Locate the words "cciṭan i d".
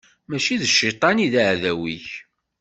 0.73-1.35